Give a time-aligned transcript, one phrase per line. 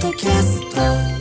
[0.00, 1.16] ドキャスト。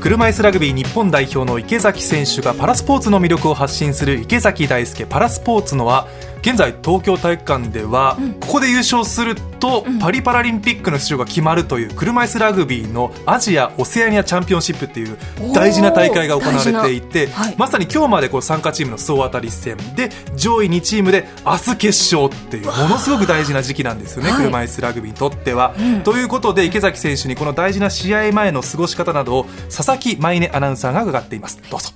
[0.00, 6.06] 車椅子ラグビー日本代表の池崎選手がパラスポーツの魅力を発信する池崎大輔パラスポーツのは
[6.46, 15.18] 現在東京体育館では、ここで優勝すると、パリパラリンピックの出場が決まるという車椅子ラグビーのアジア・オセアニアチャンピオンシップっていう
[15.52, 17.56] 大事な大会が行われていて、はい。
[17.58, 24.44] まさに今日までこう参加チームの総当たり戦で上位2チームで明日決勝っていうものすごく大事な時期なんですよね、はい。
[24.44, 25.74] 車椅子ラグビーにとっては。
[26.04, 31.60] ということで池崎選手にこの大事な試合前の過ごし方などを佐々木舞音アナウンサーが伺っています。
[31.68, 31.90] どうぞ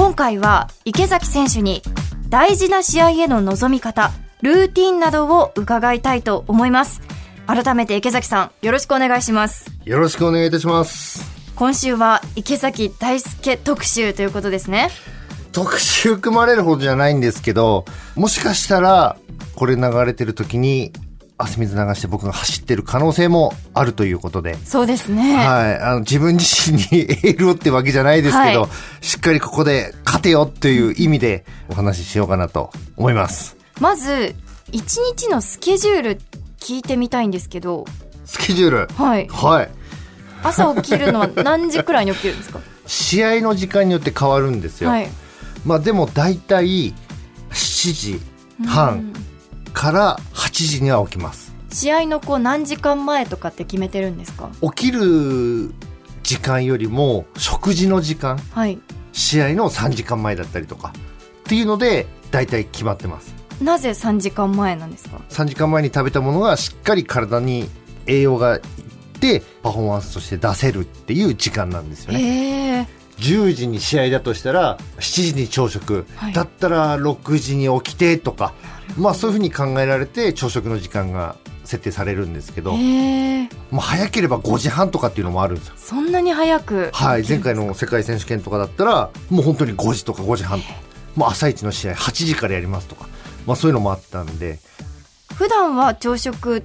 [0.00, 1.82] 今回は池崎選手に
[2.30, 7.02] 大事な試合への臨み方、ルーティンなどを伺いたいと思います。
[7.46, 9.70] 改めて池崎さん、よろしくお願いします。
[9.84, 11.22] よろしくお願いいたします。
[11.54, 14.88] 今週は池崎大輔特集ということですね。
[15.52, 19.18] 特集組まれるほどじゃないんですけど、もしかしたら、
[19.54, 20.94] これ流れてる時に、
[21.42, 25.36] 汗水流して僕が走ってる可能性もあるということで、そうですね。
[25.36, 25.78] はい。
[25.80, 33.56] あの、自分自身にエールをってわけじゃないですけど、はいしっかりここで勝てよっていう意味でお話ししようかなと思います。
[33.80, 34.34] まず、
[34.72, 36.20] 一日のスケジュール
[36.60, 37.86] 聞いてみたいんですけど、
[38.26, 38.88] スケジュール？
[38.94, 39.26] はい。
[39.28, 39.70] はい。
[40.42, 42.60] 朝起きるのは何時くらいに起きるんですか？
[42.86, 44.90] 試合の時間によって変わるんですよ。
[44.90, 45.08] はい。
[45.64, 46.92] まあでも大体
[47.50, 48.20] 7時
[48.66, 49.12] 半
[49.72, 51.54] から8時には起きます。
[51.72, 54.50] 試合のこう何時間前とかって決めてるんですか？
[54.74, 55.72] 起きる
[56.22, 58.78] 時間よりも食事の時間はい。
[59.12, 60.92] 試合の3時間前だったりとか
[61.40, 67.68] っていうので大体決まってますなぜ3時間前なんですか？3時間前に食べたものがしっかり体に
[68.06, 68.62] 栄養がいっ
[69.20, 72.88] てパフォーマンスとして出せるっていう時間なんですよね。
[73.20, 76.32] 10時に試合だとしたら7時に朝食、はい。
[76.32, 78.52] だったら6時に起きてとか。
[78.96, 83.48] まあそういうふうに考えられて朝食の時間が設定されるんですけど、へえ。
[83.70, 85.74] もう早ければ5時半とかっていうのもあるんですよ。
[85.76, 86.90] そんなに早く。
[86.92, 90.74] はい、前回の世界選手権とかだったらもう本当に5時とか5時半とか。
[91.14, 93.08] もう朝一の試合8時からやりますとか、
[93.46, 94.58] まあ、そういうのもあったんで。
[95.34, 96.62] 普段は朝食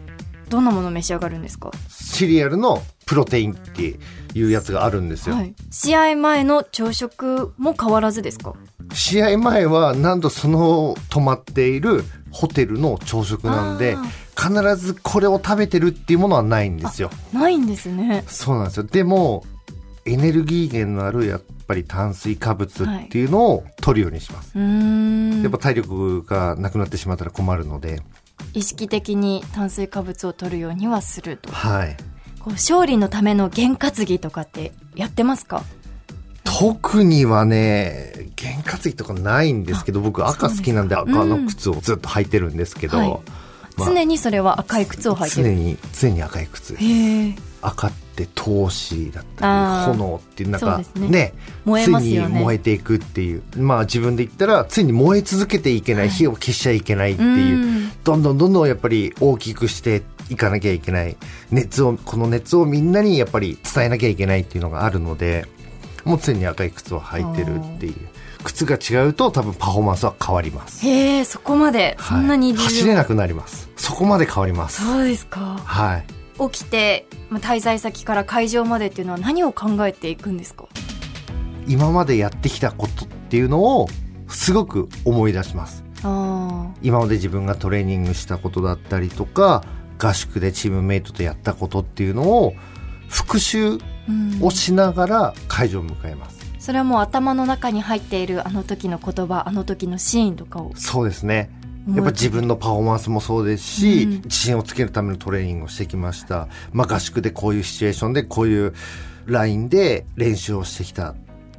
[0.50, 4.00] どんなものを召し上がるんですか、シリアルのプロテインって
[4.36, 8.54] いうやつがあるんですよ、はい、試合前の朝食も変わらずですか？
[8.94, 13.96] 試合前は何度その泊まっているホテルの朝食なんで
[14.38, 17.10] 必ずこれを食べてるっていうものはないんですよ。
[17.34, 18.26] ないんですね。
[18.28, 18.84] そうなんですよ。
[18.84, 19.46] でも
[20.06, 24.62] エネルギー源のあるやっぱり炭水化物っていうのを取るようにします、うー
[25.40, 25.42] ん。
[25.42, 28.02] やっぱ体力がなくなってしまったら困るので。
[28.54, 31.52] 意識的に炭水化物を取るようにはすると。
[31.52, 31.96] はい
[32.46, 35.64] こう勝利のための験担ぎとかってやってますか？
[36.44, 43.10] 特にはね、験担ぎとかないんですけど、僕赤好きなんで赤の靴をずっと履いてるんですけど、はい。
[43.78, 43.90] まあ。
[43.90, 45.44] 常にそれは赤い靴を履いてる。
[45.44, 46.76] 常に、常に赤い靴。
[46.76, 51.34] へえ赤って闘志だったり、炎っていうなんかねね、
[51.66, 53.44] 燃えますよねついに燃えていくっていう。
[53.58, 61.18] まあ自分で言ったら、ついに燃え続けていけない、火を消しちゃいけないっていうう、んどんどんどんどんやっぱり大きくしていかなきゃいけない。
[61.52, 65.46] 熱を、この熱をみんなにやっぱり伝えなきゃいけないっていうのがあるので、
[66.06, 67.96] もう常に赤い靴を履いてるっていう。
[68.46, 70.86] 靴が違うと多分パフォーマンスは変わります。
[70.88, 73.70] へえそこまでそんなにい走れなくなります。
[73.76, 74.86] そこまで変わります。
[74.86, 76.06] そうですかはい。
[76.38, 80.68] 起きてまあ滞在先から会場までっていうのは何を考えていくんですか？
[81.68, 83.88] 今までやってきたことっていうのを
[84.28, 85.84] すごく思い出します。
[86.04, 89.64] あ今まで自分がトレーニングしたことだったりとか、
[89.98, 92.54] 合宿でチームメイトとやったことっていうのを
[93.10, 93.80] 復習
[94.42, 96.46] をしながら会場を迎えます。
[96.60, 101.50] それはもう頭の中に入っているあの時の言葉あの時のシーンとかをそうですね。
[101.88, 106.48] やっぱ自分のパフォーマンスもそうですし、うん自信をつけるためのトレーニングをしてきました。
[106.72, 108.74] まあ合宿でこういうシチュエーションでこういう
[109.26, 111.16] ラインで練習をしてきたっ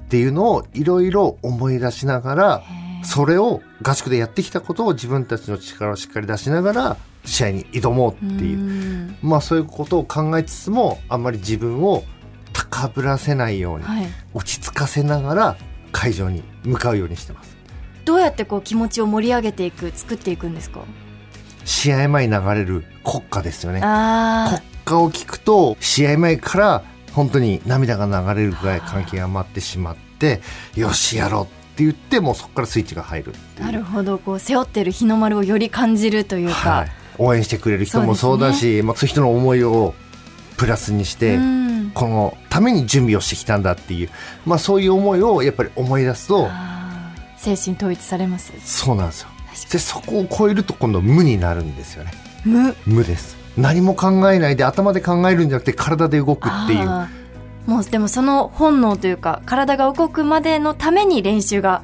[0.08, 2.62] ていうのをいろいろ思い出しながら、
[3.04, 8.58] それを合宿でやってきたことを自分たちの力をしっかり出しながら試合に挑もうっていう。
[8.58, 12.02] うんまあそういうことを考えつつも、あんまり自分を
[12.52, 15.56] 高ぶらせないように、はい落ち着かせながら
[15.92, 17.56] 会場に向かうようにしてます。
[18.06, 20.80] どうやってこう気持ちを盛り上げていく作っていくんですか？
[21.64, 23.80] 試合前に流れる国歌ですよね。
[23.82, 30.40] あ国歌を聞くと、試合前から本当に涙が流れるぐらい関係が待ってしまって、
[30.76, 39.94] よし、やろうって言って、もうそこからスイッチが入るなるほどこう背負ってる日の丸をより感じるというか、はい、応援してくれる人もそうだし、まあ、そういう人の思いを
[40.56, 41.66] プラスにして、うん。
[41.94, 44.10] このために準備をしてきたんだっていう、
[44.44, 46.46] まあ、そういう思いをやっぱり思い出すと
[47.36, 48.52] 精神統一されます？
[48.64, 49.28] そうなんですよ。
[49.54, 52.12] 確でそこを超えると今度無になるんですよね。
[52.44, 52.74] 無。
[52.86, 53.36] 無です。
[53.56, 57.08] 何も考えないで頭で考えるんじゃなくて体で動くっていう。
[57.66, 61.82] もうでもその本能というか体が動くまでのために練習が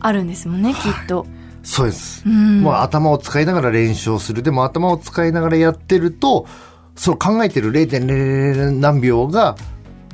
[0.00, 1.26] あるんですもんね、きっと。
[1.62, 2.62] そうです、うん。
[2.62, 4.42] もう頭を使いながら練習をする。
[4.42, 6.46] でも頭を使いながらやってると
[6.96, 9.56] そう考えてる0.00何秒が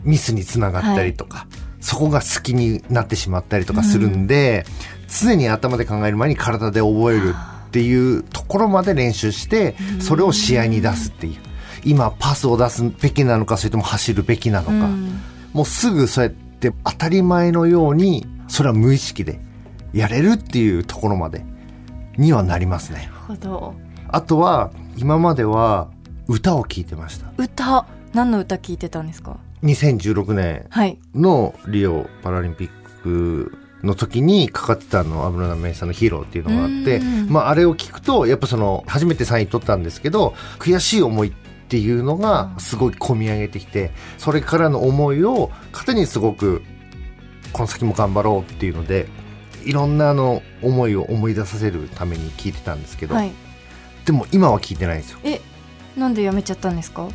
[0.02, 1.46] ミスにつながったりとか、
[1.86, 4.66] そこが好きになってしまったりとかするんで、
[5.08, 7.32] 常に頭で考える前に体で覚える
[7.68, 11.36] っていうところまで練習して、それを試合に出すっていう。
[11.84, 14.72] 今パスを出すべきなのか、それとも走るべきなのか。
[14.72, 15.20] うん
[15.52, 19.40] もうすぐそうやって当たり前のように、それは無意識で
[19.94, 21.46] やれるっていうところまで
[22.18, 22.98] にはなりますね。
[22.98, 23.74] なるほど。
[24.08, 25.88] あとは、今までは
[26.26, 27.28] 歌を聴いてました。
[27.38, 29.38] 歌、何の歌聞いてたんですか？
[29.62, 30.98] 2016年はい。
[31.14, 32.70] のリオパラリンピッ
[33.02, 41.32] クの時にかかってたの、安室奈美恵さんのヒーローっていうのがあってうん、まああれを聞くと、やっぱその、初めて3位取ったんですけど、悔しい思いっ
[41.68, 46.62] ていうのがすごい込み上げてきて、それからの思いを糧にすごく、
[47.52, 49.06] この先も頑張ろうっていうので、
[49.64, 53.32] いろんなあの思いを思い出させるために聞いてたんですけど、はい。
[54.04, 55.18] でも今は聞いてないんですよ。
[55.24, 55.40] え、
[55.96, 57.08] なんでやめちゃったんですか？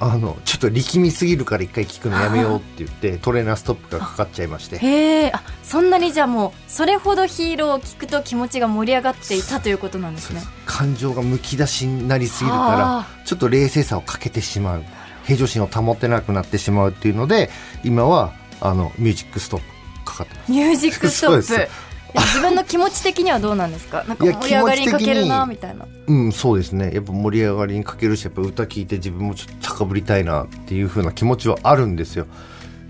[0.00, 4.78] あの、ちょっと力みすぎるから一回聞くのやめようって言って、トレーナーストップがかかっちゃいまして。
[4.78, 10.42] へえ、あ、そんなにじゃあもう、それほどヒーローを聞くと気持ちが盛り上がっていたということなんですね。
[10.66, 12.72] 感情がむき出しになりすぎるはか
[13.16, 14.84] らちょっと冷静さを欠けてしまう。
[15.24, 17.50] 平常心を保てなくなってしまうっていうので
[17.82, 20.52] 今はあのミュージックストップかかってます。
[20.52, 21.68] ミュージックストップ。
[22.14, 24.04] 自分の気持ち的にはどうなんですか？
[24.08, 25.86] なんか盛り上がりにかけるな、みたいな。
[26.06, 26.92] うんそうですね。
[26.94, 32.26] やっぱ盛り上がりに欠けるしやっぱ歌聴いて自分もちょっと高ぶりたいなっていう風な気持ちはあるんですよ。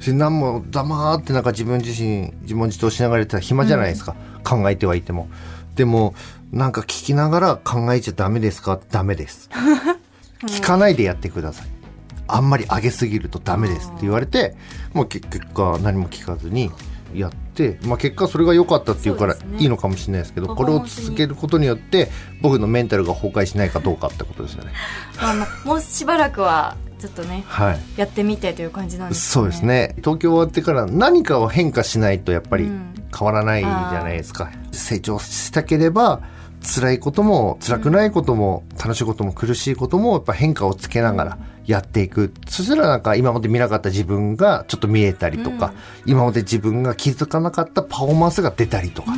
[0.04, 5.28] で何も黙ってなんか自分自身自問自答しながらやってたら暇じゃないですか、考えてはいても。
[5.74, 6.14] でも
[6.52, 8.78] なんか聞きながら考えちゃダメですか？
[8.90, 9.48] ダメです。
[10.44, 11.68] 聞かないでやってください。
[12.26, 14.54] あんまり上げすぎるとダメですって言われて
[14.92, 16.70] もう結結果何も聞かずに
[17.14, 17.43] やって、
[17.84, 22.08] まあ、結果それが良かったっていうからいいのかもしれないですけどここれを続けることによって
[22.40, 24.72] 僕のメンタルが崩壊しないかどうかってことですよね。
[25.20, 27.80] まあまあ、もうしばらくは、ちょっとね、はい。
[27.96, 29.62] やってみてという感じなんですそうです。
[29.62, 29.94] ね。
[29.98, 32.94] 東京終わってから何かを変化しないとやっぱりうん。
[33.16, 36.22] 変わらないじゃないですか、成長したければ
[36.64, 45.74] 辛いことも辛くないことも、楽しいことも苦しいこともやっぱ変化をつけながらやっていく、そしたらなんか今まで見なかった自分がちょっと見えたりとか、
[46.06, 49.12] 今まで自分が気づかなかったパフォーマンスが出たりとか、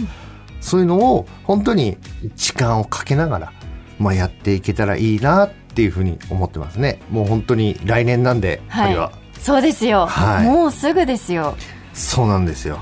[0.61, 1.97] そういうのを本当に
[2.35, 3.53] 時間をかけながら、
[3.99, 7.01] まあ、やっていけたらいいなっていうふうに思ってますね。
[7.11, 9.13] もう本当に来年なんで、はは。
[9.37, 9.39] い。
[9.41, 10.47] そうですよ、はい。
[10.47, 11.57] もうすぐですよ。
[11.95, 12.81] そうなんですよ。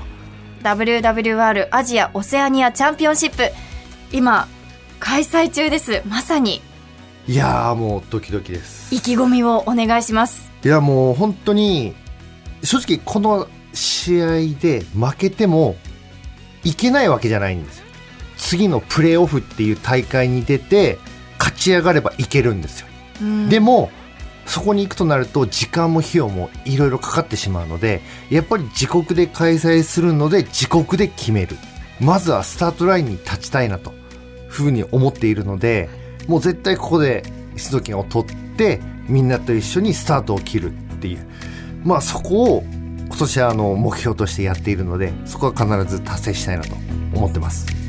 [0.63, 3.51] WWR アジアオセアニアチャンピオンシップ。
[4.11, 4.47] 今、
[5.05, 6.01] 開催中です。
[6.07, 6.61] まさに、
[7.27, 8.93] いやーもうドキドキです。
[8.93, 10.51] 意気込みをお願いします。
[10.63, 11.93] いやもう本当に
[12.63, 14.27] 正直この試合
[14.59, 15.75] で負けても
[16.63, 17.85] いけないわけじゃないんですよ。
[18.37, 20.97] 次のプレーオフっていう大会に出て
[21.37, 22.87] 勝ち上がればいけるんですよ、
[23.21, 23.47] うん。
[23.47, 23.91] でも
[24.47, 31.57] そこに行くとなると時間も費用もいろいろかかってしまうのでやっぱり自国で開催するので自国で決める。
[32.01, 33.93] まずはスタートラインに立ちたいなと
[34.55, 35.89] ふうに思っているので
[36.27, 37.23] もう絶対ここで
[37.55, 41.25] 出場権を取ってみんなと一緒にスタートを切るっていう。
[41.83, 42.63] まあそこを
[43.07, 46.75] 今年はあの目標としてやっているのでそこは必ず達成したいなと
[47.13, 47.84] 思ってます。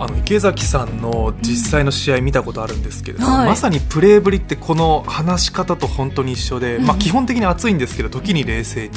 [0.00, 3.46] あの池崎さんの実際の試合見たことあるんですけれども、はい。
[3.48, 8.94] まさにプレーぶりってこの話し方と本当に一緒で、まあ、基本的に熱いんですけど時に冷静に、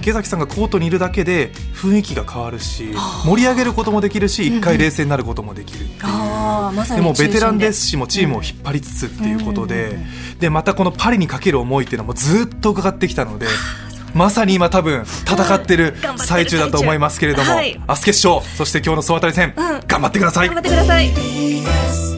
[0.00, 2.92] 池崎さんがコートにいるだけで雰囲気が変わるし
[3.24, 5.98] 盛り上げることもできるし一回冷静になることもできるっていう。
[6.02, 9.98] ああ、まさにでもベテランで中すしもうチームを引っ張りつつっていうことで、
[10.40, 13.46] でまたこのパリにかける思いっていうのもずっと伺ってきたので
[14.14, 17.80] まさに今多分戦ってる最中だと思いますけれども、はい。
[17.88, 19.54] 明日決勝そして今日の総当たり戦、
[19.86, 20.48] 頑張ってください。
[20.48, 22.09] 頑張ってください。